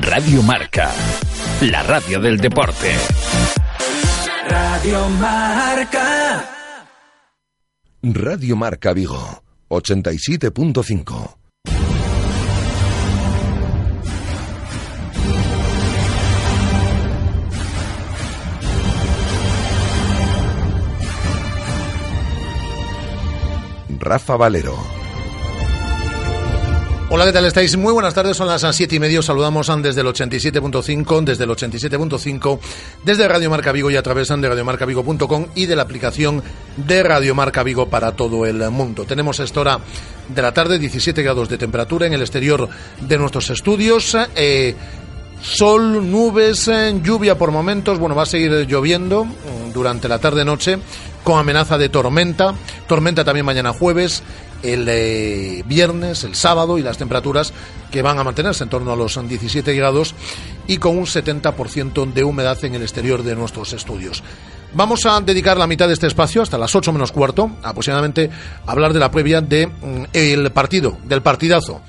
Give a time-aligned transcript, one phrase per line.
[0.00, 0.90] Radio Marca,
[1.60, 2.92] la radio del deporte.
[4.48, 6.48] Radio Marca.
[8.00, 11.36] Radio Marca Vigo, 87.5.
[23.98, 25.01] Rafa Valero.
[27.14, 27.76] Hola, ¿qué tal estáis?
[27.76, 29.20] Muy buenas tardes, son las siete y medio.
[29.20, 32.58] Saludamos desde el 87.5, desde el 87.5,
[33.04, 36.42] desde Radio Marca Vigo y a través de radiomarcavigo.com y de la aplicación
[36.74, 39.04] de Radio Marca Vigo para todo el mundo.
[39.04, 39.78] Tenemos esta hora
[40.26, 42.66] de la tarde, 17 grados de temperatura en el exterior
[43.02, 44.16] de nuestros estudios.
[44.34, 44.74] Eh,
[45.42, 47.98] sol, nubes, eh, lluvia por momentos.
[47.98, 50.78] Bueno, va a seguir lloviendo mm, durante la tarde-noche
[51.22, 52.54] con amenaza de tormenta.
[52.86, 54.22] Tormenta también mañana jueves
[54.62, 57.52] el eh, viernes, el sábado y las temperaturas
[57.90, 60.14] que van a mantenerse en torno a los 17 grados
[60.66, 64.22] y con un 70% de humedad en el exterior de nuestros estudios.
[64.74, 68.30] Vamos a dedicar la mitad de este espacio, hasta las 8 menos cuarto, aproximadamente,
[68.66, 69.68] a hablar de la previa del
[70.12, 71.82] de, mm, partido, del partidazo.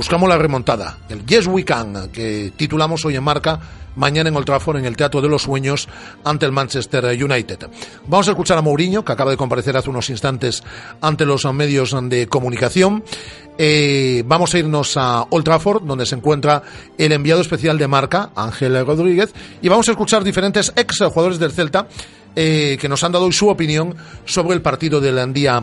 [0.00, 3.60] Buscamos la remontada, el Yes We Can, que titulamos hoy en marca
[3.96, 5.90] mañana en Old Trafford, en el Teatro de los Sueños,
[6.24, 7.68] ante el Manchester United.
[8.06, 10.62] Vamos a escuchar a Mourinho, que acaba de comparecer hace unos instantes
[11.02, 13.04] ante los medios de comunicación.
[13.58, 16.62] Eh, vamos a irnos a Old Trafford, donde se encuentra
[16.96, 21.52] el enviado especial de marca, Ángel Rodríguez, y vamos a escuchar diferentes ex jugadores del
[21.52, 21.88] Celta
[22.34, 23.94] eh, que nos han dado hoy su opinión
[24.24, 25.62] sobre el partido del día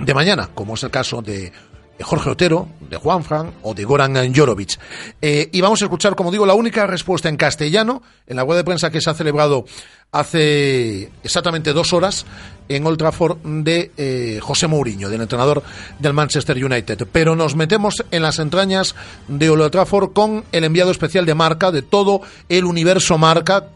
[0.00, 1.52] de mañana, como es el caso de
[1.98, 4.78] de Jorge Otero, de Juan Fran o de Goran Jorovic.
[5.20, 8.56] Eh, y vamos a escuchar, como digo, la única respuesta en castellano en la web
[8.56, 9.64] de prensa que se ha celebrado
[10.12, 12.24] hace exactamente dos horas
[12.68, 15.62] en Old Trafford de eh, José Mourinho, del entrenador
[15.98, 17.06] del Manchester United.
[17.10, 18.94] Pero nos metemos en las entrañas
[19.26, 23.66] de Old Trafford con el enviado especial de marca, de todo el universo marca.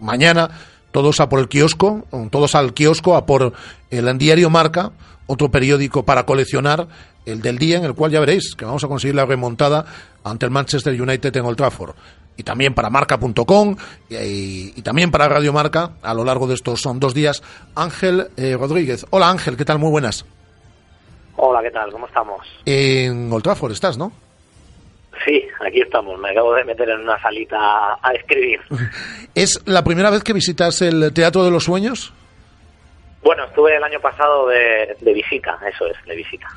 [0.00, 0.50] Mañana
[0.92, 3.54] todos a por el kiosco, todos al kiosco, a por
[3.90, 4.92] el diario Marca,
[5.26, 6.86] otro periódico para coleccionar
[7.26, 9.84] el del día en el cual ya veréis que vamos a conseguir la remontada
[10.24, 11.94] ante el Manchester United en Old Trafford.
[12.36, 13.76] Y también para marca.com
[14.08, 17.42] y, también para Radio Marca a lo largo de estos son dos días.
[17.74, 19.06] Ángel eh, Rodríguez.
[19.10, 19.78] Hola Ángel, ¿qué tal?
[19.78, 20.24] Muy buenas.
[21.36, 21.90] Hola, ¿qué tal?
[21.92, 22.46] ¿Cómo estamos?
[22.64, 24.12] En Old Trafford estás, ¿no?
[25.24, 26.18] Sí, aquí estamos.
[26.18, 28.60] Me acabo de meter en una salita a escribir.
[29.34, 32.12] ¿Es la primera vez que visitas el Teatro de los Sueños?
[33.22, 36.48] Bueno, estuve el año pasado de, de visita, eso es, de visita.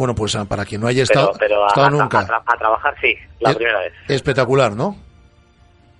[0.00, 2.20] Bueno, pues ah, para quien no haya estado, pero, a, nunca.
[2.20, 3.92] A, trabajar sí, la primera vez.
[4.08, 4.96] Espectacular, ¿no?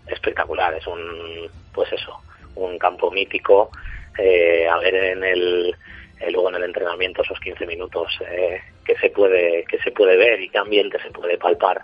[0.06, 2.18] Espectacular, es un, pues eso,
[2.54, 3.70] un campo mítico.
[4.16, 5.76] Eh, a ver en el,
[6.18, 10.16] eh, luego en el entrenamiento esos 15 minutos eh, que se puede que se puede
[10.16, 11.82] ver y qué ambiente se puede palpar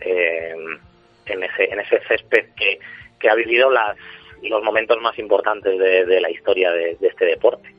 [0.00, 0.54] eh,
[1.24, 2.78] en ese en ese césped que,
[3.18, 3.96] que ha vivido las
[4.42, 7.74] los momentos más importantes de, de la historia de, de este deporte.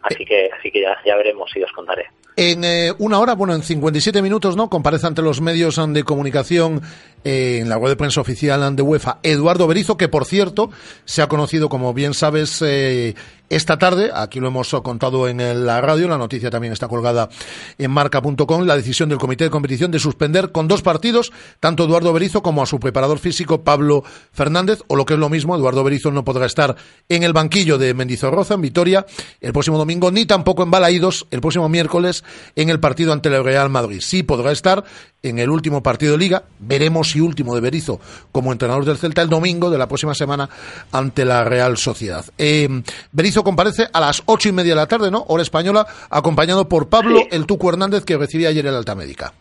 [0.00, 2.06] Así que, así que ya, ya veremos y os contaré.
[2.36, 4.70] En eh, una hora, bueno, en 57 minutos, ¿no?
[4.70, 6.80] Comparece ante los medios de comunicación
[7.24, 10.70] en la web de prensa oficial de UEFA Eduardo Berizo, que por cierto
[11.04, 13.14] se ha conocido, como bien sabes, eh,
[13.52, 17.28] esta tarde, aquí lo hemos contado en la radio, la noticia también está colgada
[17.76, 22.14] en marca.com, la decisión del comité de competición de suspender con dos partidos tanto Eduardo
[22.14, 25.84] Berizo como a su preparador físico Pablo Fernández, o lo que es lo mismo, Eduardo
[25.84, 26.76] Berizo no podrá estar
[27.10, 29.04] en el banquillo de Mendizorroza, en Vitoria,
[29.42, 32.24] el próximo domingo, ni tampoco en Balaídos el próximo miércoles
[32.56, 34.00] en el partido ante el Real Madrid.
[34.00, 34.82] Sí podrá estar
[35.22, 38.00] en el último partido de liga, veremos si último de Berizo
[38.32, 40.48] como entrenador del Celta el domingo de la próxima semana
[40.90, 42.24] ante la Real Sociedad.
[42.38, 42.68] Eh,
[43.12, 45.24] Berizo comparece a las ocho y media de la tarde, ¿no?
[45.28, 49.32] Hora española, acompañado por Pablo El Tuco Hernández, que recibía ayer el alta médica.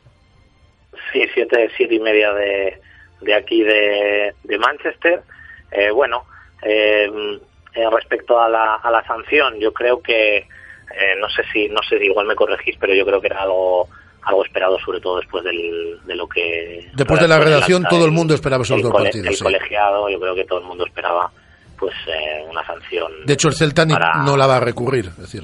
[1.11, 2.79] Sí, siete, siete y media de,
[3.21, 5.21] de aquí de, de Manchester.
[5.71, 6.25] Eh, bueno,
[6.61, 7.09] eh,
[7.91, 12.03] respecto a la, a la sanción, yo creo que, eh, no sé si, no sé,
[12.03, 13.87] igual me corregís, pero yo creo que era algo
[14.23, 18.11] algo esperado sobre todo después del, de lo que después de la redacción todo el
[18.11, 21.31] mundo esperaba esos dos partidos el colegiado yo creo que todo el mundo esperaba
[21.81, 23.11] pues eh, una sanción.
[23.25, 25.43] De hecho, el Celta no la va a recurrir, es decir,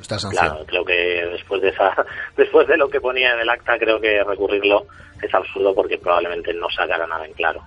[0.00, 0.46] esta sanción.
[0.46, 1.92] Claro, creo que después de esa,
[2.36, 4.86] después de lo que ponía en el acta, creo que recurrirlo
[5.20, 7.60] es absurdo porque probablemente no sacará nada en claro.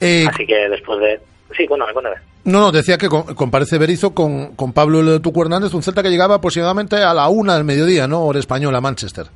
[0.00, 1.20] Eh, Así que después de...
[1.56, 2.16] Sí, cuéntame, cuéntame.
[2.46, 6.10] No, no, decía que comparece Berizo con, con Pablo El Tucu Hernández, un Celta que
[6.10, 8.24] llegaba aproximadamente a la una del mediodía, ¿no?
[8.24, 9.26] Hora española, Manchester.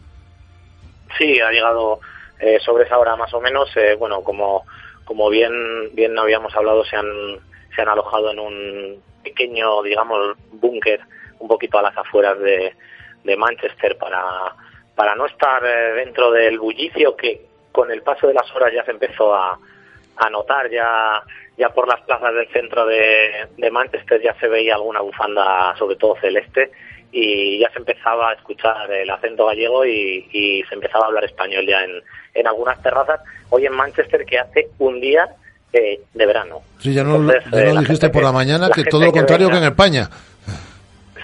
[1.19, 1.99] Sí, ha llegado
[2.39, 3.69] eh, sobre esa hora más o menos.
[3.77, 4.65] eh, bueno, como,
[5.05, 5.53] como bien,
[5.93, 7.07] bien habíamos hablado, se han,
[7.75, 11.01] se han alojado en un pequeño, digamos, búnker
[11.41, 12.75] un poquito a las afueras de,
[13.25, 14.23] de Manchester para,
[14.95, 18.85] para no estar eh, dentro del bullicio que con el paso de las horas ya
[18.85, 19.59] se empezó a,
[20.17, 21.21] a notar ya
[21.61, 25.97] ya por las plazas del centro de, de Manchester ya se veía alguna bufanda sobre
[25.97, 26.71] todo celeste
[27.13, 31.25] y ya se empezaba a escuchar el acento gallego y, y se empezaba a hablar
[31.25, 32.03] español ya en,
[32.35, 33.21] en algunas terrazas
[33.51, 35.29] hoy en Manchester que hace un día
[35.73, 38.75] eh, de verano Sí, ya no, Entonces, ya eh, no dijiste por la mañana la
[38.75, 40.09] que todo lo contrario que venga- en España.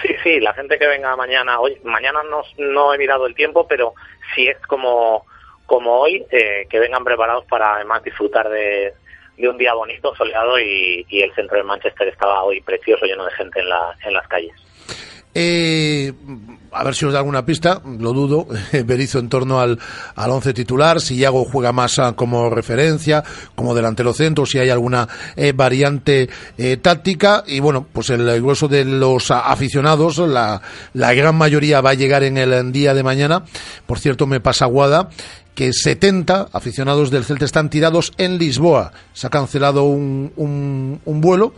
[0.02, 3.66] Sí, sí, la gente que venga mañana, hoy, mañana no, no he mirado el tiempo,
[3.66, 3.94] pero
[4.34, 5.24] si es como,
[5.64, 8.92] como hoy, eh, que vengan preparados para además disfrutar de,
[9.36, 13.24] de un día bonito, soleado y, y el centro de Manchester estaba hoy precioso, lleno
[13.24, 14.54] de gente en, la, en las calles.
[15.38, 16.14] Eh,
[16.72, 18.46] a ver si os da alguna pista, lo dudo,
[18.86, 19.78] Berizzo en torno al,
[20.14, 23.22] al once titular, si Iago juega más ah, como referencia,
[23.54, 25.06] como delantero centro, si hay alguna
[25.36, 30.62] eh, variante eh, táctica, y bueno, pues el, el grueso de los ah, aficionados, la,
[30.94, 33.44] la gran mayoría va a llegar en el día de mañana,
[33.84, 35.10] por cierto me pasa Guada,
[35.56, 41.20] que 70 aficionados del Celta están tirados en Lisboa, se ha cancelado un, un, un
[41.20, 41.54] vuelo,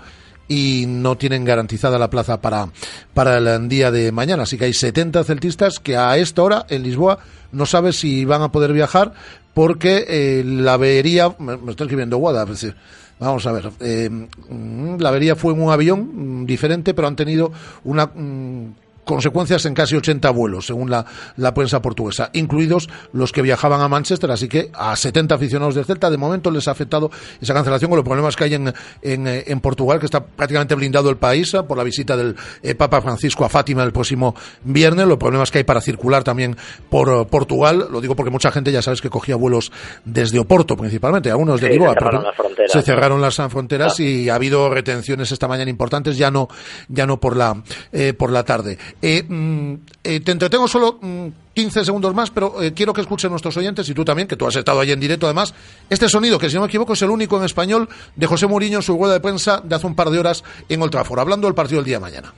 [0.48, 2.70] y no tienen garantizada la plaza para,
[3.12, 4.44] para el día de mañana.
[4.44, 7.18] Así que hay 70 celtistas que a esta hora en Lisboa
[7.52, 9.12] no sabe si van a poder viajar
[9.52, 12.76] porque eh, la avería, me, estoy escribiendo Guada, es decir,
[13.18, 17.16] vamos a ver, eh, mm, la avería fue en un avión mm, diferente, pero han
[17.16, 17.52] tenido
[17.84, 18.06] una...
[18.06, 21.05] mm, consecuencias en casi 80 vuelos, según la,
[21.37, 25.84] la prensa portuguesa, incluidos los que viajaban a Manchester, así que a 70 aficionados del
[25.84, 27.10] Celta de momento les ha afectado
[27.40, 28.72] esa cancelación con los problemas que hay en,
[29.02, 32.37] en, eh, en Portugal, que está prácticamente blindado el país eh, por la visita del
[32.62, 36.56] eh, Papa Francisco a Fátima el próximo viernes, los problemas que hay para circular también
[36.90, 39.72] por eh, Portugal, lo digo porque mucha gente ya sabes que cogía vuelos
[40.04, 42.72] desde Oporto principalmente, algunos de Lisboa, se cerraron las fronteras.
[42.72, 44.02] se cerraron las ah, fronteras Ah.
[44.02, 46.49] y ha habido retenciones esta mañana importantes, ya no,
[46.88, 47.62] ya no por la,
[47.93, 48.78] eh, por la tarde.
[49.00, 53.30] Eh, mm, eh, te entretengo solo mm, 15 segundos más, pero eh, quiero que escuchen
[53.30, 55.54] nuestros oyentes y tú también, que tú has estado ahí en directo además,
[55.88, 58.78] este sonido, que si no me equivoco es el único en español de José Mourinho
[58.78, 61.46] en su rueda de prensa de hace un par de horas en Old Trafford, hablando
[61.46, 62.34] del partido del día de mañana.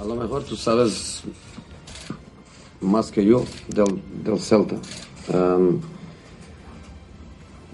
[0.00, 1.22] A lo mejor tú sabes
[2.80, 4.76] más que yo del, del Celta.
[5.32, 5.80] Am,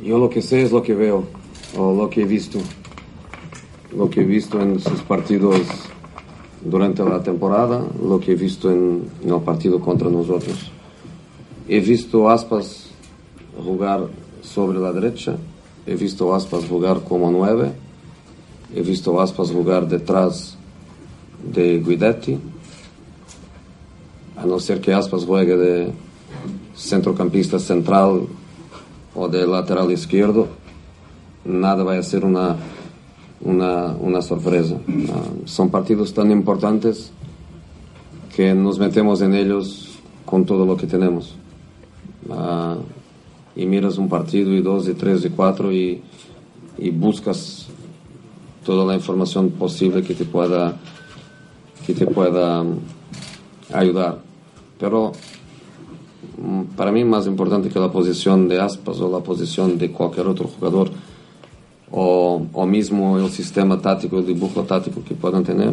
[0.03, 1.29] yo lo que sé es lo que veo,
[1.77, 2.59] o lo que he visto.
[3.97, 5.61] Lo que he visto en sus partidos
[6.65, 9.03] durante la temporada, lo que he visto el
[9.45, 10.71] partido contra nosotros.
[11.69, 12.87] He visto Aspas
[13.63, 14.07] jugar
[14.43, 15.37] sobre la derecha,
[15.87, 17.73] he visto Aspas jugar como nueve,
[18.75, 20.57] he visto Aspas jugar detrás
[21.43, 22.39] de Guidetti,
[24.37, 25.93] a no ser que Aspas juegue de
[26.75, 28.23] centrocampista central
[29.15, 30.49] o de lateral izquierdo,
[31.45, 32.57] nada va a ser una,
[33.41, 34.77] una, una sorpresa.
[35.11, 37.13] Ah, son partidos tan importantes
[38.35, 41.35] que nos metemos en ellos con todo lo que tenemos.
[42.31, 42.77] Ah,
[43.57, 46.01] y miras un partido y dos y tres y cuatro y,
[46.79, 47.67] y buscas
[48.65, 50.77] toda la información posible que te pueda
[51.87, 52.79] que te pueda mm,
[53.73, 54.19] ayudar.
[54.79, 55.13] Pero
[56.37, 60.27] mm, para mí más importante que la posición de Aspas o la posición de cualquier
[60.27, 60.91] otro jugador
[61.91, 65.73] o, o mismo el sistema táctico, el dibujo táctico que puedan tener,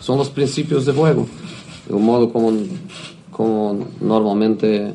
[0.00, 1.26] son los principios de juego,
[1.88, 2.52] el modo como,
[3.30, 4.94] como normalmente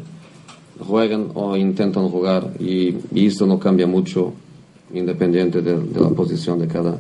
[0.85, 4.33] juegan o intentan jugar y, y esto no cambia mucho
[4.93, 6.97] independiente de, de la posición de cada,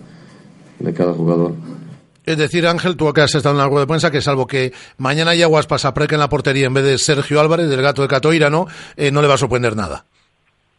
[0.79, 1.53] de cada jugador.
[2.25, 4.71] Es decir, Ángel, tú que has estado en la rueda de prensa, que salvo que
[4.97, 8.07] mañana Yaguas pasa preca en la portería en vez de Sergio Álvarez, del gato de
[8.07, 8.67] Catoira, ¿no?
[8.95, 10.05] Eh, no le va a sorprender nada.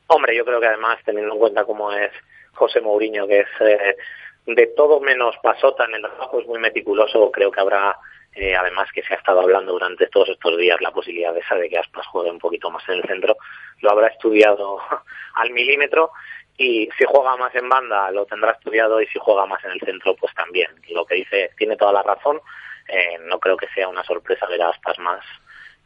[0.07, 2.13] Hombre, yo creo que además, teniendo en cuenta cómo es
[2.61, 3.97] José Mourinho, que es eh,
[4.45, 7.97] de todo menos pasota en el trabajo, es muy meticuloso, creo que habrá,
[8.35, 11.71] eh, además que se ha estado hablando durante todos estos días, la posibilidad esa de
[11.71, 13.39] que Aspas juegue un poquito más en el centro,
[13.81, 14.79] lo habrá estudiado
[15.37, 16.11] al milímetro
[16.59, 19.81] y si juega más en banda lo tendrá estudiado y si juega más en el
[19.81, 20.69] centro pues también.
[20.91, 22.43] Lo que dice tiene toda la razón,
[22.89, 25.25] eh, no creo que sea una sorpresa ver a Aspas más,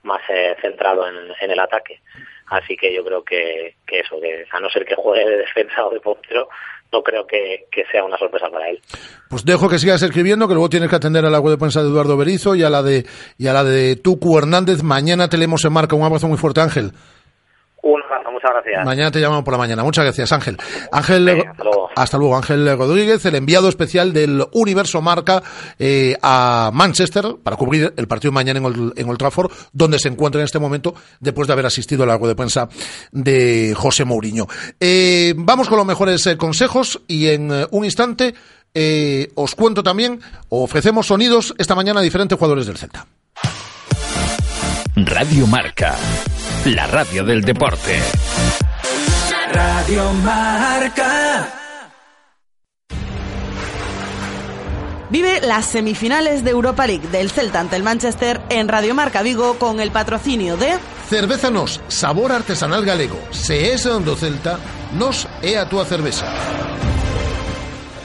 [0.05, 2.01] más eh, centrado en, el ataque.
[2.47, 5.91] Así que yo creo que, eso, que a no ser que juegue de defensa o
[5.91, 6.49] de portero,
[6.93, 8.81] no creo que, que, sea una sorpresa para él.
[9.29, 11.83] Pues dejo que sigas escribiendo, que luego tienes que atender a la web de prensa
[11.83, 13.05] de Eduardo Berizo y a la de
[13.39, 14.83] y a la de Tucu Hernández.
[14.83, 15.97] Mañana te leemos en marca.
[15.97, 16.93] Un abrazo muy fuerte, Ángel.
[18.35, 18.85] Muchas gracias.
[18.85, 19.83] Mañana te llamamos por la mañana.
[19.83, 20.59] Muchas gracias, Ángel.
[20.93, 21.89] Ángel, hasta, luego.
[21.95, 22.37] hasta, luego.
[22.37, 25.43] Ángel Rodríguez, el enviado especial del Universo Marca
[25.79, 30.09] eh, a Manchester para cubrir el partido mañana en, Old, en Old Trafford, donde se
[30.09, 32.69] encuentra en este momento después de haber asistido a la rueda de prensa
[33.13, 34.47] de José Mourinho.
[34.79, 38.35] Eh, vamos con los mejores eh, consejos y en eh, un instante
[38.75, 43.07] eh, os cuento también, ofrecemos sonidos esta mañana a diferentes jugadores del Celta.
[44.97, 45.97] Radio Marca,
[46.67, 48.01] la radio del deporte.
[49.53, 51.49] Radio Marca.
[55.11, 59.59] Vive las semifinales de Europa League del Celta ante el Manchester en Radio Marca Vigo
[59.59, 60.73] con el patrocinio de
[61.09, 63.19] Cerveza Nos, sabor artesanal galego.
[63.31, 64.59] Se es Celta,
[64.95, 66.27] nos é a túa cerveza.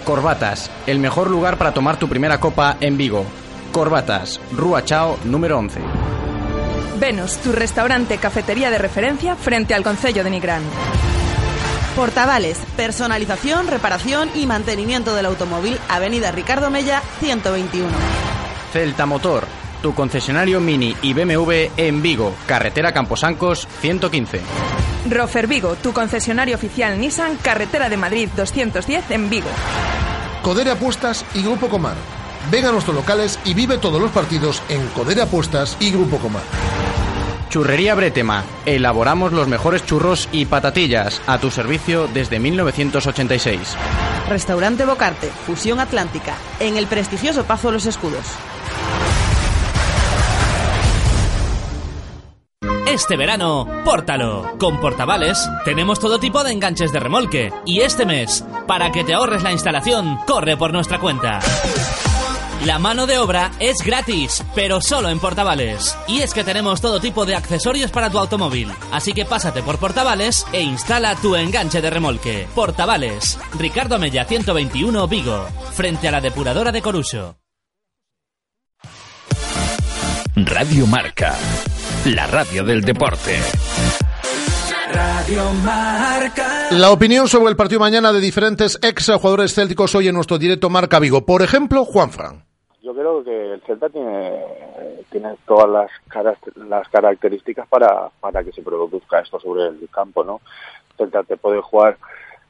[0.03, 3.25] Corbatas, el mejor lugar para tomar tu primera copa en Vigo.
[3.71, 5.98] Corbatas, Rúa Chao, número 11.
[6.99, 10.63] Venus, tu restaurante cafetería de referencia frente al Concello de Nigrán.
[11.95, 17.89] Portavales, personalización, reparación y mantenimiento del automóvil, Avenida Ricardo Mella, 121.
[18.71, 19.47] Celta Motor,
[19.81, 24.41] tu concesionario Mini y BMW en Vigo, carretera Camposancos 115.
[25.09, 29.49] Rofer Vigo, tu concesionario oficial Nissan, carretera de Madrid 210 en Vigo.
[30.43, 31.95] Codere Apuestas y Grupo Comar.
[32.51, 36.43] Ven a nuestros locales y vive todos los partidos en Codere Apuestas y Grupo Comar.
[37.49, 38.43] Churrería Bretema.
[38.65, 43.75] Elaboramos los mejores churros y patatillas a tu servicio desde 1986.
[44.27, 48.25] Restaurante Bocarte, Fusión Atlántica, en el prestigioso Pazo Los Escudos.
[52.87, 54.57] Este verano, pórtalo.
[54.59, 57.53] Con Portavales tenemos todo tipo de enganches de remolque.
[57.65, 61.39] Y este mes, para que te ahorres la instalación, corre por nuestra cuenta.
[62.65, 65.97] La mano de obra es gratis, pero solo en Portavales.
[66.09, 68.69] Y es que tenemos todo tipo de accesorios para tu automóvil.
[68.91, 72.47] Así que pásate por Portavales e instala tu enganche de remolque.
[72.53, 77.37] Portavales, Ricardo Mella 121 Vigo, frente a la depuradora de Coruso.
[80.35, 81.37] Radio Marca,
[82.05, 83.39] la radio del deporte.
[84.93, 86.67] Radio Marca.
[86.71, 90.69] La opinión sobre el partido mañana de diferentes ex jugadores célticos hoy en nuestro directo
[90.69, 91.25] Marca Vigo.
[91.25, 92.48] Por ejemplo, Juan Fran.
[92.89, 94.43] Yo creo que el Celta tiene,
[95.11, 100.41] tiene todas las, las características para, para que se produzca esto sobre el campo, ¿no?
[100.89, 101.99] El Celta te puede jugar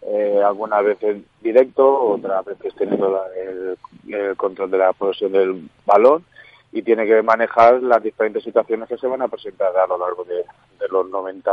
[0.02, 3.78] eh, algunas veces directo, otras veces teniendo la, el,
[4.14, 6.24] el control de la posesión del balón
[6.72, 10.24] y tiene que manejar las diferentes situaciones que se van a presentar a lo largo
[10.24, 11.52] de, de los 90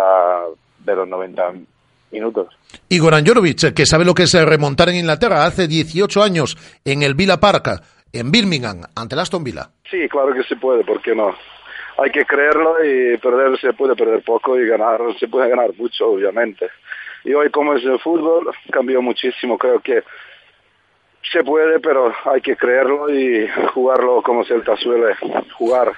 [0.85, 1.55] de los 90
[2.13, 2.57] minutos.
[2.89, 7.15] Igor Anjorovic, que sabe lo que es remontar en Inglaterra hace 18 años en el
[7.15, 7.83] Villa Park,
[8.19, 9.69] en Birmingham, ante el Aston Villa.
[9.91, 11.35] Sí, claro que se puede, ¿por qué no?
[11.99, 16.09] Hay que creerlo y perder se puede perder poco y ganar se puede ganar mucho,
[16.09, 16.69] obviamente.
[17.25, 20.03] Y hoy como es el fútbol, cambió muchísimo, creo que
[21.33, 25.15] se puede, pero hay que creerlo y jugarlo como Celta suele
[25.57, 25.93] jugar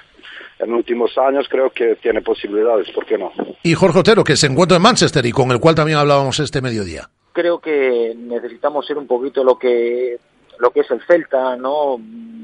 [0.59, 3.31] en últimos años creo que tiene posibilidades, ¿por qué no?
[3.63, 6.61] Y Jorge Otero, que se encuentra en Manchester y con el cual también hablábamos este
[6.61, 7.09] mediodía.
[7.31, 10.17] Creo que necesitamos ser un poquito lo que
[10.59, 11.99] lo que es el Celta, ¿no?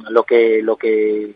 [0.09, 1.35] Lo que lo que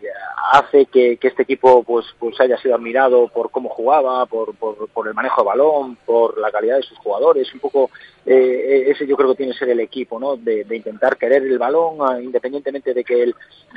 [0.51, 5.13] hace que, este equipo pues pues haya sido admirado por cómo jugaba, por, por, el
[5.13, 7.89] manejo de balón, por la calidad de sus jugadores, un poco
[8.25, 10.37] eh, ese yo creo que tiene que ser el equipo, ¿no?
[10.37, 13.35] De, intentar querer el balón, uh, independientemente de que el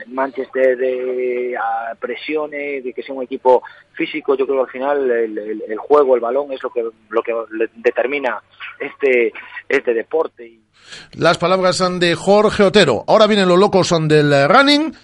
[0.08, 1.54] Manchester eh,
[1.98, 3.62] presione, de que sea un equipo
[3.94, 6.84] físico, yo creo que al final el, el, el juego, el balón es lo que
[7.08, 7.34] lo que
[7.76, 8.42] determina
[8.78, 9.32] este
[9.68, 10.62] este deporte.
[11.12, 12.91] Las palabras son de Jorge Otero.
[13.06, 14.94] Ahora vienen los locos son del running.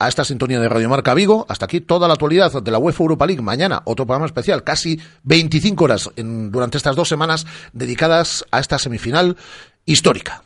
[0.00, 3.02] A esta sintonía de Radio Marca Vigo, hasta aquí toda la actualidad de la UEFA
[3.02, 3.42] Europa League.
[3.42, 8.78] Mañana otro programa especial, casi 25 horas en, durante estas dos semanas dedicadas a esta
[8.78, 9.36] semifinal
[9.86, 10.44] histórica.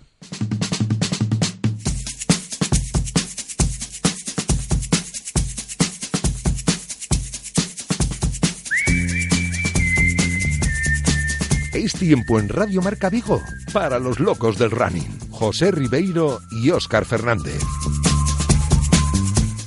[11.75, 13.43] Es tiempo en Radio Marca Vigo
[13.75, 15.32] para los locos del running.
[15.43, 17.61] José Ribeiro y Óscar Fernández.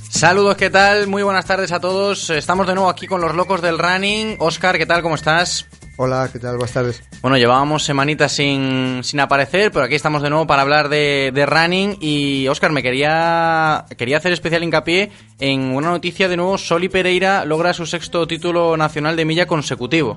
[0.08, 1.06] Saludos, ¿qué tal?
[1.06, 2.30] Muy buenas tardes a todos.
[2.30, 4.36] Estamos de nuevo aquí con los locos del running.
[4.38, 5.02] Óscar, ¿qué tal?
[5.02, 5.66] ¿Cómo estás?
[5.98, 6.56] Hola, ¿qué tal?
[6.56, 7.02] Buenas tardes.
[7.20, 11.44] Bueno, llevábamos semanitas sin, sin aparecer, pero aquí estamos de nuevo para hablar de, de
[11.44, 11.98] running.
[12.00, 16.56] Y Óscar, me quería, quería hacer especial hincapié en una noticia de nuevo.
[16.56, 20.16] Soli Pereira logra su sexto título nacional de milla consecutivo.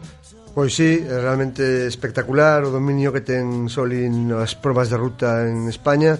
[0.53, 5.69] Pois sí, é realmente espectacular o dominio que ten Solin nas probas de ruta en
[5.69, 6.17] España.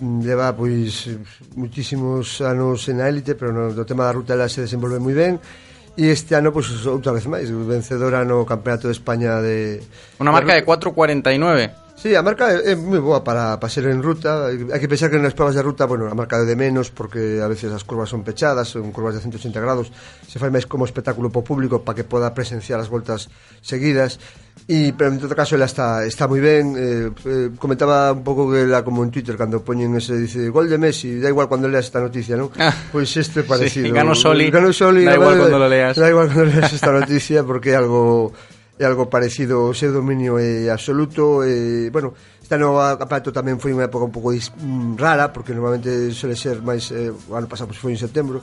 [0.00, 1.06] Leva pois
[1.54, 5.14] muitísimos anos en a élite, pero no, do tema da ruta ela se desenvolve moi
[5.14, 5.38] ben.
[5.94, 9.78] E este ano pois outra vez máis, vencedora no Campeonato de España de
[10.18, 14.00] Unha marca de 4.49 Sí, a marca é, é moi boa para, para ser en
[14.00, 14.48] ruta.
[14.48, 17.44] Hai que pensar que nas pruebas de ruta Bueno, a marca é de menos porque
[17.44, 19.92] a veces as curvas son pechadas Son curvas de 180 grados.
[20.24, 23.28] Se fai máis como espectáculo po público Para que poda presenciar as voltas
[23.60, 24.16] seguidas.
[24.64, 28.48] E, pero en todo caso ela está, está moi ben eh, eh, Comentaba un pouco
[28.48, 31.68] que ela como en Twitter Cando poñen ese, dice Gol de Messi, da igual cuando
[31.68, 32.48] leas esta noticia, non?
[32.56, 33.84] Ah, pois pues este parecido.
[33.84, 36.00] sí, Gano Soli, Gano Soli da igual cuando lo leas.
[36.00, 38.32] Da igual cuando leas esta noticia Porque é algo
[38.80, 43.76] é algo parecido o seu dominio é absoluto e, bueno, esta nova aparato tamén foi
[43.76, 47.68] unha época un pouco mm, rara porque normalmente suele ser máis eh, o ano pasado
[47.68, 48.40] pues, foi en setembro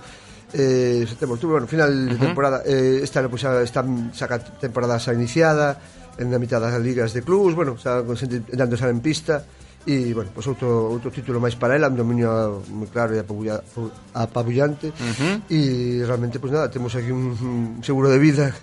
[0.53, 2.09] eh, setembro, outubro, bueno, final uh -huh.
[2.13, 3.81] de temporada eh, esta ano pues, xa, está,
[4.13, 5.81] saca temporada xa iniciada
[6.21, 9.41] en a mitad das ligas de clubs bueno, xa dando xa en pista
[9.89, 13.25] e, bueno, pois pues, outro, outro título máis para ela un dominio moi claro e
[13.25, 15.35] apabullante uh -huh.
[15.49, 15.59] e
[16.05, 18.53] realmente, pois pues, nada, temos aquí un, un seguro de vida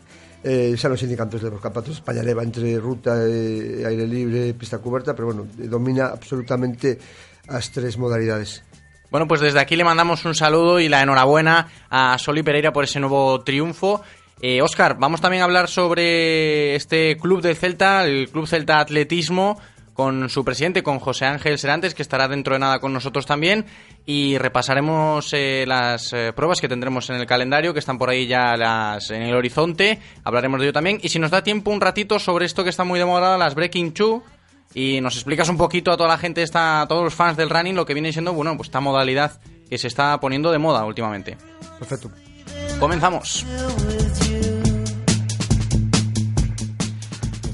[0.45, 4.53] eh, xa non sei cantos de los campeonatos España leva entre ruta e aire libre
[4.53, 7.01] pista cuberta, pero bueno, domina absolutamente
[7.49, 8.63] as tres modalidades
[9.15, 12.83] Bueno, pues desde aquí le mandamos un saludo y la enhorabuena a Soli Pereira por
[12.83, 14.03] ese nuevo triunfo.
[14.41, 19.61] Eh, Oscar, vamos también a hablar sobre este club de Celta, el Club Celta Atletismo,
[19.95, 23.65] con su presidente, con José Ángel Serantes, que estará dentro de nada con nosotros también,
[24.05, 28.27] y repasaremos eh, las eh, pruebas que tendremos en el calendario, que están por ahí
[28.27, 31.81] ya las en el horizonte, hablaremos de ello también, y si nos da tiempo un
[31.81, 34.23] ratito sobre esto que está muy de moda, las Breaking Two,
[34.75, 37.49] y nos explicas un poquito a toda la gente, esta, a todos los fans del
[37.49, 40.85] running, lo que viene siendo, bueno, pues esta modalidad que se está poniendo de moda
[40.85, 41.39] últimamente.
[41.79, 42.11] Perfecto.
[42.81, 43.47] Comenzamos.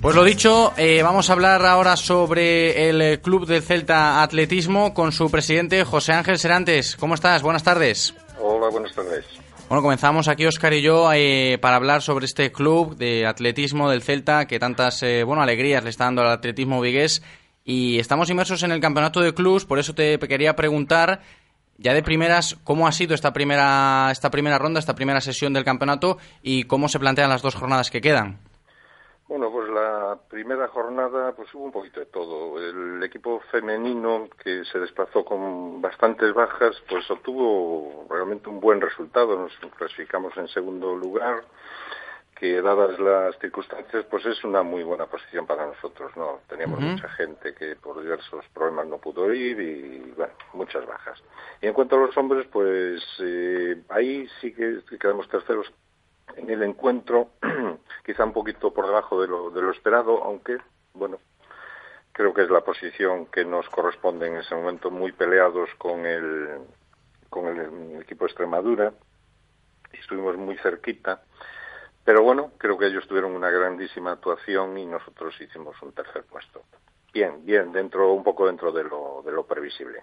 [0.01, 5.13] Pues lo dicho, eh, vamos a hablar ahora sobre el Club del Celta Atletismo con
[5.13, 6.97] su presidente José Ángel Serantes.
[6.97, 7.43] ¿Cómo estás?
[7.43, 8.15] Buenas tardes.
[8.41, 9.27] Hola, buenas tardes.
[9.69, 14.01] Bueno, comenzamos aquí Oscar y yo eh, para hablar sobre este club de atletismo del
[14.01, 17.23] Celta que tantas eh, bueno alegrías le está dando al atletismo vigués
[17.63, 21.21] y estamos inmersos en el campeonato de clubs, por eso te quería preguntar
[21.77, 25.65] ya de primeras cómo ha sido esta primera esta primera ronda, esta primera sesión del
[25.65, 28.50] campeonato y cómo se plantean las dos jornadas que quedan.
[29.31, 32.59] Bueno, pues la primera jornada pues hubo un poquito de todo.
[32.59, 39.39] El equipo femenino que se desplazó con bastantes bajas pues obtuvo realmente un buen resultado.
[39.39, 41.45] Nos clasificamos en segundo lugar
[42.35, 47.09] que dadas las circunstancias pues es una muy buena posición para nosotros no teníamos mucha
[47.11, 51.23] gente que por diversos problemas no pudo ir y bueno muchas bajas
[51.61, 55.71] y en cuanto a los hombres pues eh, ahí sí que quedamos terceros
[56.37, 57.29] en el encuentro,
[58.11, 60.59] quizá un poquito por debajo de lo, de lo esperado, aunque,
[60.95, 61.19] bueno,
[62.11, 66.59] creo que es la posición que nos corresponde en ese momento, muy peleados con el,
[67.29, 68.93] con el, equipo Extremadura,
[69.93, 71.23] estuvimos muy cerquita,
[72.05, 76.63] pero bueno, creo que ellos tuvieron una grandísima actuación y nosotros hicimos un tercer puesto.
[77.13, 80.03] Bien, bien, dentro, un poco dentro de lo, de lo previsible.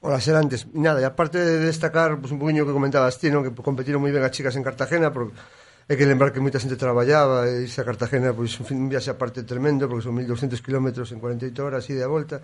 [0.00, 0.66] Hola, ser antes.
[0.74, 3.30] Nada, y aparte de destacar pues, un poquinho que comentabas que
[3.62, 5.38] competieron moi ben as chicas en Cartagena, porque
[5.84, 8.88] Hai que lembrar que moita xente traballaba e irse a Cartagena, pois, un fin, un
[8.88, 12.40] viaxe aparte tremendo, porque son 1200 km en 48 horas, ida e volta.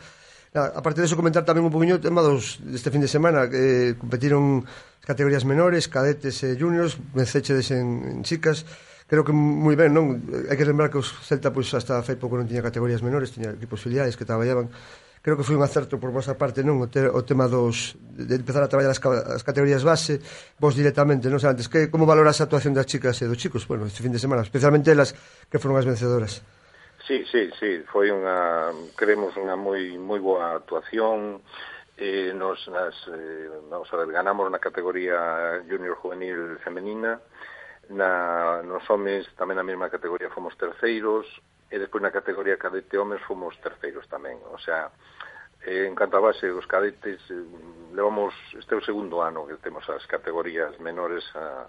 [0.53, 3.09] Nada, a partir de eso comentar tamén un poquinho o tema dos, deste fin de
[3.09, 4.69] semana, que eh, competiron
[5.01, 8.69] categorías menores, cadetes e juniors, vencechedes en, en chicas,
[9.09, 10.21] creo que moi ben, non?
[10.53, 13.57] Hai que lembrar que os Celta, pois, hasta fai pouco non tiña categorías menores, tiña
[13.57, 14.69] equipos filiais que traballaban
[15.23, 18.41] creo que foi un acerto por vosa parte non o, te, o tema dos de
[18.41, 20.21] empezar a traballar as, as categorías base.
[20.57, 23.69] Vos directamente, non sei antes que como valoras a actuación das chicas e dos chicos,
[23.69, 25.13] bueno, este fin de semana, especialmente las
[25.49, 26.41] que foron as vencedoras.
[27.05, 31.45] Sí, sí, sí, foi unha creemos unha moi moi boa actuación.
[32.01, 37.21] Eh, nos nas, eh, vamos a ver, ganamos na categoría junior juvenil femenina.
[37.93, 41.29] Na, nos homes tamén na mesma categoría fomos terceiros
[41.71, 44.43] e despois na categoría cadete homes fomos terceiros tamén.
[44.51, 44.91] O sea,
[45.63, 47.47] eh, en canto a base, os cadetes eh,
[47.95, 51.67] levamos, este é o segundo ano que temos as categorías menores a,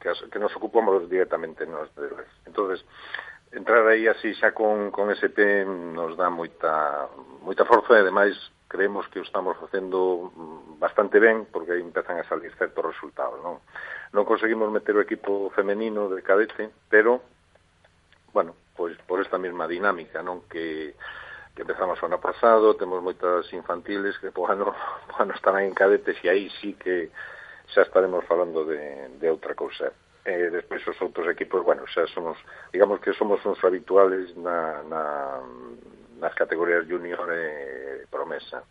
[0.00, 2.28] que, as, que nos ocupamos directamente nos deles.
[2.46, 2.84] entonces
[3.52, 5.30] entrar aí así xa con, con ese
[5.64, 7.08] nos dá moita,
[7.40, 8.34] moita forza e ademais
[8.68, 13.38] creemos que o estamos facendo mm, bastante ben porque aí empezan a salir certos resultados
[13.40, 13.62] non,
[14.12, 17.22] non conseguimos meter o equipo femenino de cadete pero
[18.34, 18.52] bueno,
[18.86, 20.94] pois por esta mesma dinámica, non que
[21.56, 24.70] que empezamos o ano pasado, temos moitas infantiles que po ano,
[25.10, 27.10] po ano estarán en cadetes e aí sí que
[27.74, 29.90] xa estaremos falando de, de outra cousa.
[30.22, 32.38] E eh, despois os outros equipos, bueno, xa somos,
[32.70, 35.02] digamos que somos uns habituales na, na,
[36.22, 38.62] nas categorías junior e promesa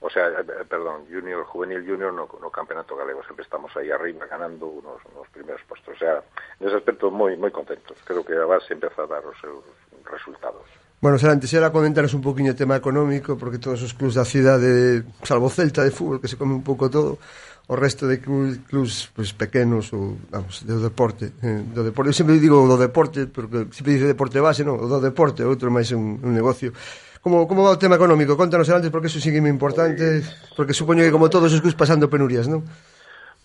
[0.00, 3.90] o sea, eh, eh, perdón, junior, juvenil junior no, no campeonato galego, sempre estamos aí
[3.90, 6.22] arriba ganando unos, unos primeiros postos, o sea,
[6.58, 9.62] nese aspecto moi moi contentos, creo que a base empeza a dar os seus
[10.06, 10.66] resultados.
[11.04, 15.04] Bueno, Serantes, era comentaros un poquinho o tema económico, porque todos os clubs da cidade,
[15.20, 17.20] salvo Celta de fútbol, que se come un pouco todo,
[17.68, 22.12] o resto de clubs, clubs pues, pequenos ou vamos, do deporte, eh, do deporte.
[22.12, 25.72] Eu sempre digo do deporte, porque sempre dice deporte base, non, o do deporte, outro
[25.72, 26.76] máis un, un negocio
[27.24, 28.36] Como, como va o tema económico?
[28.36, 31.72] Contanos antes, porque eso sigue moi importante, pois- porque supoño que como todos os que
[31.72, 32.60] pasando penurias, non?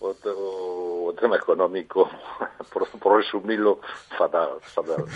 [0.04, 2.04] O, o, o tema económico,
[2.76, 3.80] por, por resumilo,
[4.20, 5.08] fatal, fatal.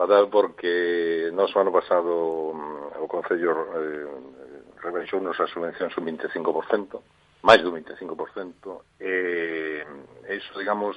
[0.00, 4.08] fatal porque nos ano pasado mm, o Concello eh,
[4.80, 10.96] rebaixou nos a subvención un 25%, máis do 25%, e eh, iso, digamos,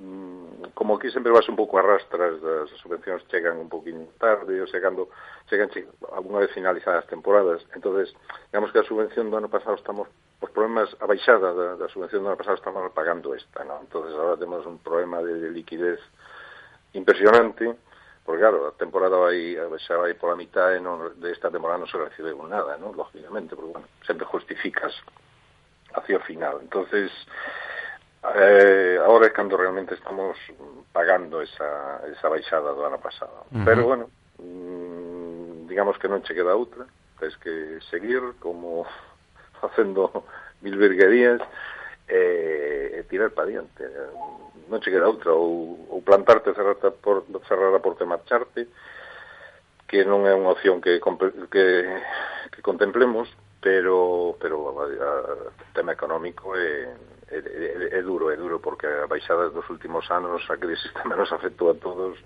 [0.00, 4.56] Mm, como aquí sempre vas un pouco a rastras das subvencións chegan un poquinho tarde
[4.56, 5.12] ou chegando
[5.44, 5.84] chegan che,
[6.16, 8.08] alguna vez finalizadas as temporadas entonces
[8.48, 10.08] digamos que a subvención do ano pasado estamos
[10.40, 13.76] os problemas a baixada da, da subvención do ano pasado estamos pagando esta ¿no?
[13.84, 16.00] entonces agora temos un problema de, de liquidez
[16.96, 17.76] impresionante
[18.24, 22.00] porque claro, a temporada vai, xa vai pola mitad e non, desta temporada non se
[22.00, 22.92] recibe nada, ¿no?
[22.94, 24.94] lógicamente, porque bueno, sempre justificas
[25.96, 26.60] hacia o final.
[26.62, 27.10] Entonces,
[28.22, 30.36] Eh, ahora é cando realmente estamos
[30.92, 33.48] pagando esa, esa baixada do ano pasado.
[33.48, 33.64] Uh -huh.
[33.64, 36.84] Pero, bueno, mm, digamos que non che queda outra,
[37.16, 38.84] tens que seguir como
[39.60, 40.24] facendo
[40.60, 41.40] mil virguerías
[42.04, 43.88] e, e tirar para diante.
[44.68, 48.68] Non che queda outra, ou, ou plantarte, cerrarte por, cerrar a porta e marcharte,
[49.88, 51.00] que non é unha opción que,
[51.48, 51.66] que,
[52.52, 53.32] que contemplemos,
[53.64, 55.12] pero, pero a, a,
[55.72, 56.84] tema económico é...
[56.84, 61.18] Eh, é, é duro, é duro porque a baixada dos últimos anos a crisis tamén
[61.18, 62.18] nos afectou a todos.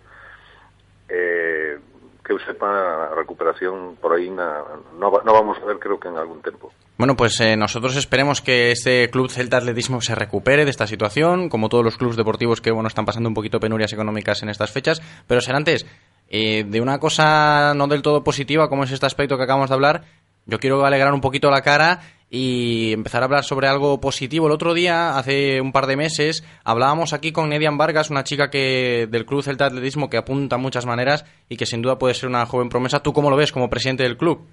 [1.08, 1.78] Eh,
[2.24, 4.64] que eu sepa a recuperación por aí na,
[4.96, 6.72] no, no vamos a ver creo que en algún tempo.
[6.96, 11.50] Bueno, pues eh, nosotros esperemos que este Club Celta Atletismo se recupere de esta situación,
[11.50, 14.72] como todos los clubes deportivos que bueno están pasando un poquito penurias económicas en estas
[14.72, 15.84] fechas, pero ser antes
[16.28, 19.74] eh, de una cosa no del todo positiva como es este aspecto que acabamos de
[19.74, 20.04] hablar,
[20.46, 22.00] yo quiero alegrar un poquito la cara
[22.36, 24.46] y empezar a hablar sobre algo positivo.
[24.46, 28.50] El otro día, hace un par de meses, hablábamos aquí con Nedian Vargas, una chica
[28.50, 32.28] que del Club Celta Atletismo que apunta muchas maneras y que sin duda puede ser
[32.28, 33.00] una joven promesa.
[33.00, 34.44] ¿Tú cómo lo ves como presidente del club?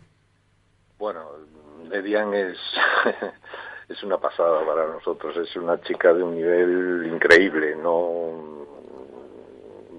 [0.99, 1.25] Bueno,
[1.89, 2.59] Nedian es,
[3.89, 5.35] es una pasada para nosotros.
[5.37, 7.75] Es una chica de un nivel increíble.
[7.81, 8.61] No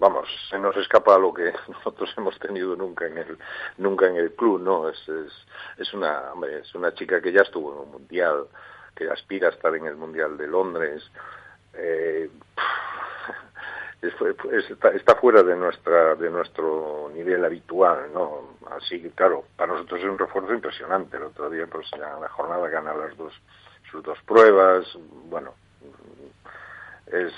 [0.02, 3.38] vamos, se nos escapa lo que nosotros hemos tenido nunca en el
[3.78, 4.88] nunca en el club, ¿no?
[4.88, 5.32] Es, es,
[5.78, 8.48] es una hombre, es una chica que ya estuvo en un mundial,
[8.96, 11.08] que aspira a estar en el mundial de Londres.
[11.74, 12.28] Eh,
[14.02, 18.56] es, está, está, fuera de nuestra de nuestro nivel habitual, ¿no?
[18.76, 21.16] Así que claro, para nosotros es un refuerzo impresionante.
[21.16, 23.32] El otro día, pues ya en la jornada gana las dos
[23.88, 24.84] sus dos pruebas,
[25.28, 25.54] bueno,
[27.06, 27.32] es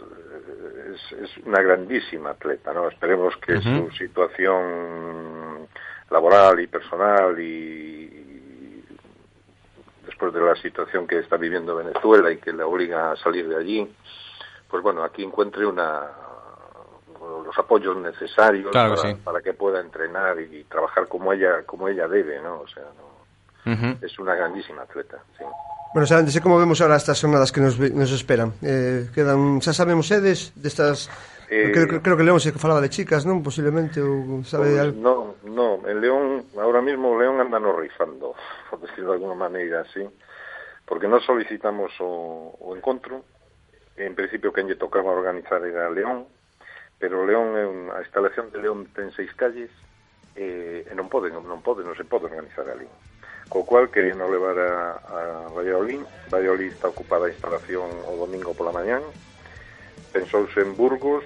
[0.00, 2.88] es, es, una grandísima atleta, ¿no?
[2.88, 3.90] Esperemos que uh -huh.
[3.90, 5.68] su situación
[6.10, 8.84] laboral y personal y
[10.06, 13.56] después de la situación que está viviendo Venezuela y que le obliga a salir de
[13.56, 13.94] allí,
[14.68, 16.02] pues bueno, aquí encuentre una
[17.44, 19.20] los apoyos necesarios claro para, que sí.
[19.24, 22.60] para, que pueda entrenar y, trabajar como ella como ella debe, ¿no?
[22.60, 24.04] O sea, no, uh -huh.
[24.04, 25.44] es una grandísima atleta, sí.
[25.94, 28.52] Bueno, xa antes, como vemos ahora estas jornadas que nos, nos esperan?
[28.60, 31.08] Eh, quedan, xa sabemos sedes destas...
[31.48, 33.40] Eh, creo, creo, que León se falaba de chicas, non?
[33.40, 34.68] Posiblemente, ou sabe...
[34.68, 35.00] Pois pues, algo?
[35.00, 35.16] no,
[35.48, 38.36] no, en León, ahora mismo León anda nos rifando,
[38.68, 40.04] por decirlo de alguna maneira, así,
[40.84, 43.24] porque non solicitamos o, o encontro,
[43.96, 46.28] en principio quen lle tocaba organizar era León,
[47.00, 49.72] pero León, a instalación de León ten seis calles,
[50.36, 52.84] eh, e non poden, non pode, non se pode organizar ali
[53.48, 56.00] co cual querían levar a, a Valladolid.
[56.30, 59.02] Valladolid está ocupada a instalación o domingo pola mañán.
[60.12, 61.24] Pensouse en Burgos.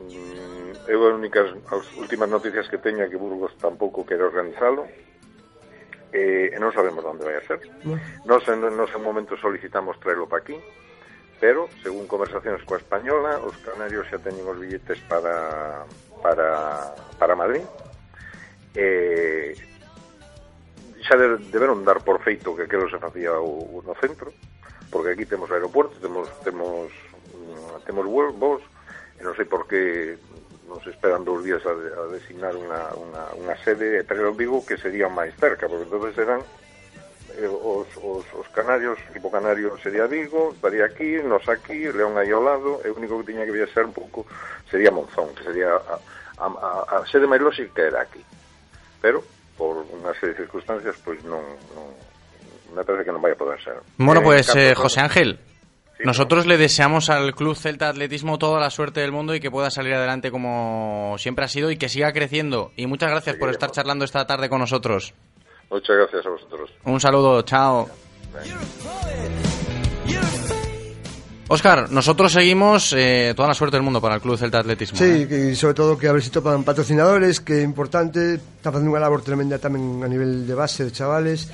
[0.00, 4.88] Mm, eu as únicas as últimas noticias que teño é que Burgos tampouco quere organizalo.
[6.10, 7.60] Eh, e non sabemos onde vai a ser.
[8.26, 10.58] Nos en, nos en momento solicitamos traelo para aquí,
[11.38, 15.86] pero, según conversacións coa española, os canarios xa teñen os billetes para
[16.24, 17.62] para, para Madrid.
[18.74, 19.54] Eh,
[21.10, 24.30] xa de, deberon dar por feito que aquilo se facía o, o no centro,
[24.94, 26.86] porque aquí temos aeropuerto, temos temos
[27.34, 28.06] mm, temos
[28.38, 28.62] voos,
[29.18, 30.14] e non sei por que
[30.70, 35.10] nos esperan dous días a, a designar unha, unha, unha sede, pero digo que sería
[35.10, 36.46] máis cerca, porque entonces serán
[37.34, 42.14] eh, os, os, os canarios, o equipo canario sería Vigo, estaría aquí, nos aquí, León
[42.22, 44.30] aí ao lado, e o único que tiña que viaxar un pouco
[44.70, 45.98] sería Monzón, que sería a,
[46.38, 48.22] a, a, a sede máis lógica era aquí.
[49.02, 49.26] Pero
[49.60, 51.44] por unha serie de circunstancias, pois non,
[51.76, 51.92] non
[52.72, 53.76] me parece que non vai a poder ser.
[54.00, 55.36] Bueno, En pues eh, José Ángel,
[56.00, 59.70] nosotros le deseamos al Club Celta Atletismo toda la suerte del mundo y que pueda
[59.70, 62.72] salir adelante como siempre ha sido y que siga creciendo.
[62.76, 65.12] Y muchas gracias por estar charlando esta tarde con nosotros.
[65.68, 66.70] Muchas gracias a vosotros.
[66.84, 67.88] Un saludo, chao.
[71.52, 74.96] Oscar, nosotros seguimos eh, toda la suerte del mundo para el Club Celta Atletismo.
[74.96, 79.02] Sí, que sobre todo que a ver si topan patrocinadores, que importante, está facendo unha
[79.02, 81.50] labor tremenda tamén a nivel de base de chavales.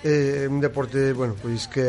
[0.00, 1.84] Eh, un deporte, bueno, pois que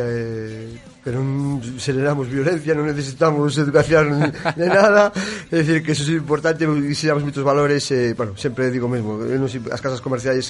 [1.05, 5.13] eh, que non generamos violencia, non necesitamos educación de nada,
[5.53, 9.37] é dicir que eso é importante, ensinamos moitos valores, eh, bueno, sempre digo mesmo, eu
[9.37, 10.49] non sei, as casas comerciais,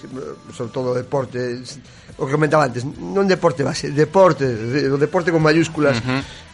[0.55, 1.59] sobre todo deporte,
[2.15, 4.47] o que comentaba antes, non deporte base, deporte,
[4.95, 5.99] deporte con mayúsculas,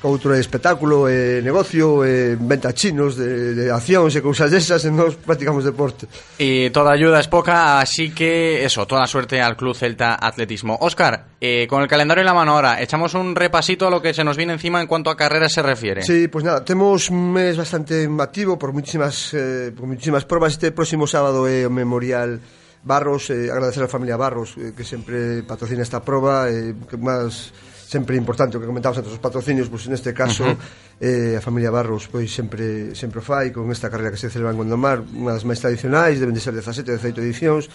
[0.01, 4.89] outro é espectáculo, eh, negocio, eh, venta chinos, de, de accións e cousas desas, e
[4.89, 6.09] nós practicamos deporte.
[6.41, 10.77] Y toda ayuda es poca, así que eso, toda suerte al Club Celta Atletismo.
[10.81, 14.23] Oscar, eh, con el calendario en la mano ahora, echamos un repasito lo que se
[14.23, 16.01] nos viene encima en cuanto a carreras se refiere.
[16.01, 20.71] Sí, pues nada, temos un mes bastante activo por muchísimas eh, por muchísimas probas este
[20.71, 22.39] próximo sábado é eh, o Memorial
[22.81, 27.53] Barros, eh, agradecer á familia Barros eh, que sempre patrocina esta proba, eh, que máis
[27.91, 31.35] sempre importante o que comentábamos antes os patrocinios, pois pues, neste caso uh -huh.
[31.35, 34.55] eh, a familia Barros pois sempre sempre o fai con esta carreira que se celebra
[34.55, 37.67] en Gondomar, unha das máis tradicionais, deben de ser 17, 18 edicións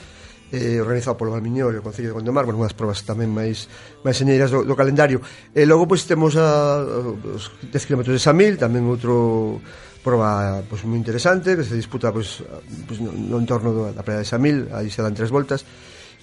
[0.52, 3.66] eh, organizado polo Valmiñor e o Concello de Gondomar, bueno, unhas probas tamén máis
[4.06, 5.18] máis señeiras do, do calendario.
[5.50, 6.82] E logo pois temos a,
[7.35, 9.59] os 10 km de Samil, tamén outro
[10.06, 12.46] proba pois moi interesante que se disputa pois,
[12.87, 15.66] pois no, no entorno da praia de Samil, aí se dan tres voltas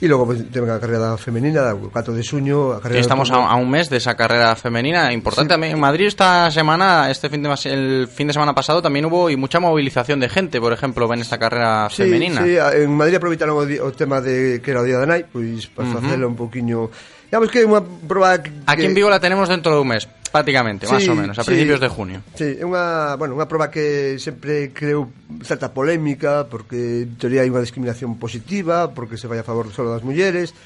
[0.04, 3.40] E logo pues, ten a carreira femenina o 4 de suño, a carreira Estamos a,
[3.40, 5.64] a un mes de esa carreira femenina importante sí.
[5.72, 9.40] en Madrid esta semana, este fin de el fin de semana pasado tamén hubo y
[9.40, 12.44] mucha movilización de gente, por ejemplo, en esta carreira sí, femenina.
[12.44, 15.72] Sí, en Madrid aproveitaron o, o tema de que era o día da nai, pois
[15.72, 16.04] pues, para uh -huh.
[16.04, 16.92] facelo un poquinho
[17.32, 18.52] Digamos que é unha proba que...
[18.68, 20.04] Aquí en Vigo la tenemos dentro de un mes
[20.34, 22.26] Prácticamente, sí, ou menos, a sí, principios de junio.
[22.34, 25.14] Sí, é unha, bueno, unha proba que sempre creu
[25.46, 29.86] certa polémica porque en teoría hai unha discriminación positiva, porque se vai a favor só
[29.86, 30.58] das mulleres,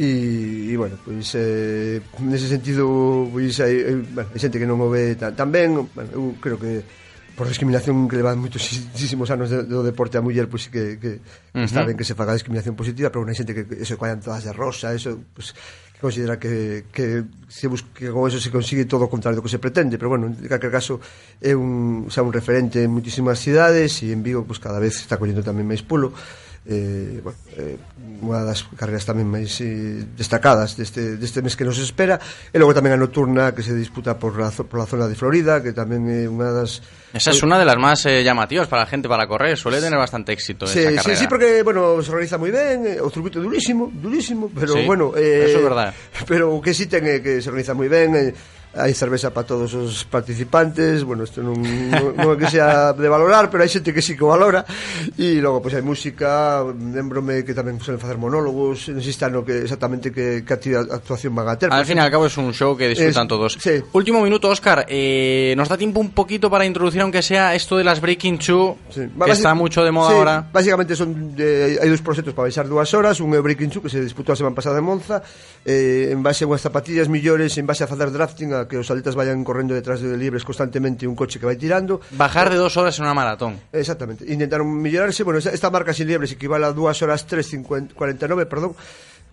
[0.00, 2.88] e, e bueno, pois eh, nese sentido
[3.28, 6.56] pois hai, bueno, hai xente que non o ve tan, tan ben, bueno, eu creo
[6.56, 6.80] que
[7.36, 11.60] por discriminación que levan moitísimos anos de, do deporte a muller, pois que, que uh
[11.60, 11.68] -huh.
[11.68, 14.48] está ben que se faga discriminación positiva, pero non hai xente que eso coan todas
[14.48, 15.52] de rosa, eso pues,
[16.02, 19.62] considera que, que se busque, con eso se consigue todo o contrario do que se
[19.62, 20.98] pretende, pero bueno, en calquer caso
[21.38, 25.16] é un, xa un referente en moitísimas cidades e en Vigo pues, cada vez está
[25.16, 26.10] collendo tamén máis pulo.
[26.64, 27.74] Eh, bueno, eh,
[28.22, 32.22] unha das carreras tamén máis eh, destacadas deste, deste mes que nos espera
[32.54, 35.58] e logo tamén a nocturna que se disputa por la, por la zona de Florida
[35.58, 36.78] que tamén é unha das
[37.12, 39.98] Esa es una de las más eh, llamativas para la gente para correr, suele tener
[39.98, 41.18] bastante éxito Sí, esa sí, carrera.
[41.18, 45.12] sí, porque, bueno, se organiza moi ben, eh, o circuito durísimo, durísimo, pero Sí, bueno...
[45.18, 45.90] Eh, eso é verdad.
[46.30, 48.30] Pero o que sí ten é que se organiza moi ben, eh,
[48.72, 53.04] hai cerveza para todos os participantes, bueno, isto non, non, non é que sea de
[53.04, 54.64] valorar, pero hai xente que sí que valora,
[55.20, 60.08] e logo, pois, hai música, lembrome que tamén suelen facer monólogos, se ano que exactamente
[60.08, 61.68] que, que actuación van a ter.
[61.68, 63.50] Al fin al cabo es un show que disfrutan Es- todos.
[63.92, 64.84] Último minuto, Oscar.
[64.88, 68.78] eh, nos da tiempo un poquito para introducir, aunque sea esto de las Breaking Two,
[68.88, 70.48] que Basi- está mucho de moda sí, ahora.
[70.52, 73.92] Básicamente son de, hai dous proxectos para baixar dúas horas, un é Breaking Two que
[73.92, 75.20] se disputou a semana pasada en Monza,
[75.68, 78.90] eh, en base a unhas zapatillas millores, en base a facer drafting, a que os
[78.90, 82.00] atletas vayan correndo detrás de libres constantemente un coche que vai tirando.
[82.12, 83.60] Bajar de dos horas en una maratón.
[83.72, 84.24] Exactamente.
[84.30, 88.74] Intentaron millorarse, bueno, esta, esta marca sin liebres equivale a 2 horas 3.49, perdón,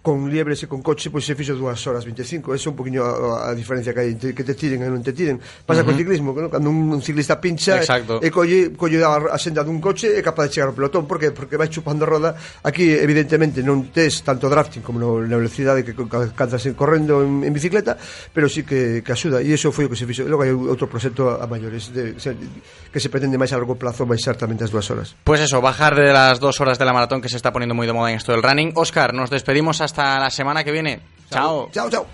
[0.02, 3.04] con liebres e con coche pois se fixo 2 horas 25 eso é un poquinho
[3.04, 5.36] a, a diferencia que hai que te tiren e non te tiren.
[5.68, 5.92] Pasa uh -huh.
[5.92, 6.48] co ciclismo que, no?
[6.48, 8.24] cando un, un ciclista pincha Exacto.
[8.24, 11.04] e, e colle, colle a, a senda dun coche é capaz de chegar ao pelotón.
[11.04, 12.32] Porque porque vai chupando roda.
[12.64, 17.52] Aquí evidentemente non tes tanto drafting como no, na velocidade que cantas correndo en, en
[17.52, 18.00] bicicleta
[18.32, 19.44] pero sí que, que axuda.
[19.44, 20.24] E iso foi o que se fixo.
[20.24, 23.60] E logo hai outro proxecto a, a maiores de, o que se pretende máis a
[23.60, 25.08] largo plazo baixar tamén das 2 horas.
[25.28, 27.76] Pois pues eso, bajar de las 2 horas de la maratón que se está poniendo
[27.76, 28.72] moi de moda en esto del running.
[28.80, 31.00] Óscar, nos despedimos a hasta la semana que viene.
[31.32, 31.70] Chao.
[31.72, 32.06] Chao, chao.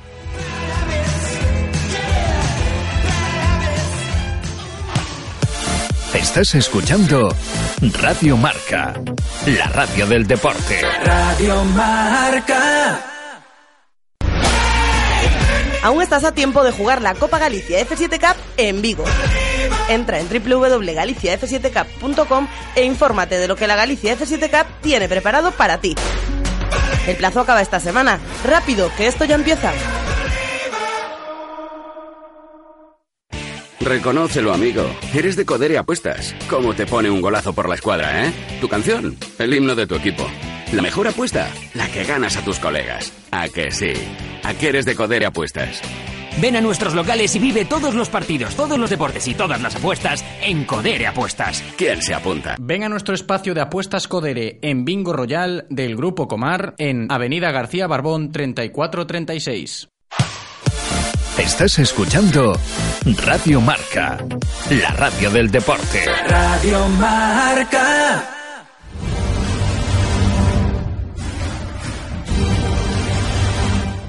[6.13, 7.35] Estás escuchando
[8.01, 8.93] Radio Marca,
[9.45, 10.81] la radio del deporte.
[11.03, 13.01] Radio Marca.
[15.83, 19.03] Aún estás a tiempo de jugar la Copa Galicia F7 Cup en Vigo.
[19.89, 25.79] Entra en www.galiciaf7cup.com e infórmate de lo que la Galicia F7 Cup tiene preparado para
[25.79, 25.95] ti.
[27.07, 28.19] El plazo acaba esta semana.
[28.43, 29.71] Rápido, que esto ya empieza.
[33.79, 34.83] Reconócelo, amigo.
[35.13, 36.33] Eres de Codere Apuestas.
[36.49, 38.33] ¿Cómo te pone un golazo por la escuadra, eh?
[38.59, 40.27] Tu canción, el himno de tu equipo.
[40.71, 43.13] La mejor apuesta, la que ganas a tus colegas.
[43.29, 43.93] ¿A que sí?
[44.43, 45.81] ¿A que eres de Codere Apuestas?
[46.41, 49.75] Ven a nuestros locales y vive todos los partidos, todos los deportes y todas las
[49.75, 51.63] apuestas en Codere Apuestas.
[51.77, 52.55] ¿Quién se apunta?
[52.59, 57.51] Ven a nuestro espacio de apuestas Codere en Bingo Royal del Grupo Comar en Avenida
[57.51, 59.89] García Barbón 3436.
[61.37, 62.57] Estás escuchando
[63.25, 64.17] Radio Marca,
[64.69, 66.05] la radio del deporte.
[66.27, 68.44] Radio Marca.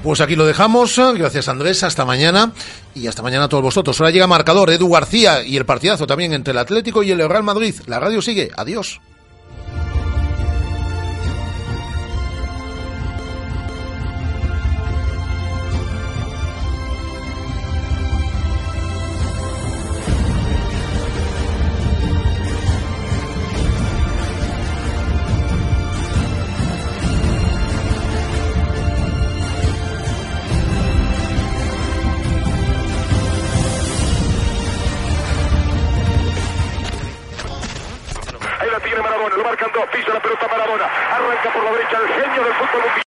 [0.03, 0.97] Pues aquí lo dejamos.
[1.15, 1.83] Gracias Andrés.
[1.83, 2.51] Hasta mañana.
[2.95, 3.99] Y hasta mañana a todos vosotros.
[3.99, 7.43] Ahora llega marcador Edu García y el partidazo también entre el Atlético y el Real
[7.43, 7.75] Madrid.
[7.87, 8.49] La radio sigue.
[8.55, 9.01] Adiós.